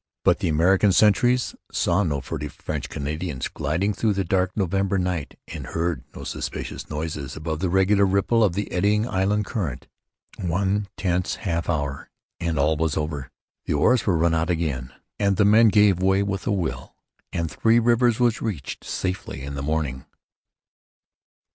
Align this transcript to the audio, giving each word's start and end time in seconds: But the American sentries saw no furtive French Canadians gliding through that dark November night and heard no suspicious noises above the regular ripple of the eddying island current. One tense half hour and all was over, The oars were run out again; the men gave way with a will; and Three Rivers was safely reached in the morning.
But 0.23 0.39
the 0.39 0.47
American 0.49 0.91
sentries 0.93 1.53
saw 1.71 2.01
no 2.01 2.21
furtive 2.21 2.53
French 2.53 2.89
Canadians 2.89 3.47
gliding 3.47 3.93
through 3.93 4.13
that 4.13 4.29
dark 4.29 4.49
November 4.57 4.97
night 4.97 5.37
and 5.49 5.63
heard 5.67 6.03
no 6.15 6.23
suspicious 6.23 6.89
noises 6.89 7.35
above 7.35 7.59
the 7.59 7.69
regular 7.69 8.03
ripple 8.07 8.43
of 8.43 8.53
the 8.53 8.71
eddying 8.71 9.07
island 9.07 9.45
current. 9.45 9.85
One 10.39 10.87
tense 10.97 11.35
half 11.45 11.69
hour 11.69 12.09
and 12.39 12.57
all 12.57 12.77
was 12.77 12.97
over, 12.97 13.29
The 13.65 13.73
oars 13.75 14.07
were 14.07 14.17
run 14.17 14.33
out 14.33 14.49
again; 14.49 14.91
the 15.19 15.45
men 15.45 15.67
gave 15.67 15.99
way 16.01 16.23
with 16.23 16.47
a 16.47 16.51
will; 16.51 16.95
and 17.31 17.51
Three 17.51 17.77
Rivers 17.77 18.19
was 18.19 18.33
safely 18.81 19.35
reached 19.35 19.35
in 19.47 19.53
the 19.53 19.61
morning. 19.61 20.05